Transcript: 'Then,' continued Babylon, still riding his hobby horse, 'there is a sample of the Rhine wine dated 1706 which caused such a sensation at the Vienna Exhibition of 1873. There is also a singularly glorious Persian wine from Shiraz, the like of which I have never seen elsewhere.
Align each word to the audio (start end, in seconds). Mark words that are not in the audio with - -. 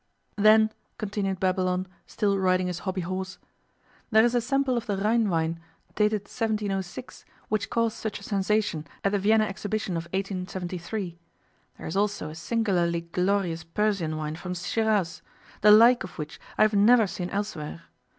'Then,' 0.35 0.71
continued 0.97 1.39
Babylon, 1.39 1.85
still 2.07 2.35
riding 2.39 2.65
his 2.65 2.79
hobby 2.89 3.01
horse, 3.01 3.37
'there 4.09 4.23
is 4.23 4.33
a 4.33 4.41
sample 4.41 4.75
of 4.75 4.87
the 4.87 4.97
Rhine 4.97 5.29
wine 5.29 5.59
dated 5.93 6.21
1706 6.21 7.23
which 7.49 7.69
caused 7.69 7.97
such 7.97 8.19
a 8.19 8.23
sensation 8.23 8.87
at 9.03 9.11
the 9.11 9.19
Vienna 9.19 9.43
Exhibition 9.45 9.95
of 9.95 10.05
1873. 10.05 11.19
There 11.77 11.85
is 11.85 11.95
also 11.95 12.31
a 12.31 12.33
singularly 12.33 13.01
glorious 13.01 13.63
Persian 13.63 14.17
wine 14.17 14.35
from 14.37 14.55
Shiraz, 14.55 15.21
the 15.61 15.69
like 15.69 16.03
of 16.03 16.17
which 16.17 16.39
I 16.57 16.63
have 16.63 16.73
never 16.73 17.05
seen 17.05 17.29
elsewhere. 17.29 17.83